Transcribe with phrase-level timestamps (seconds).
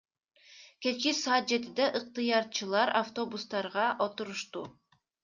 [0.81, 4.61] Кечки саат жетиде ыктыярчылар автобустарга отурушту.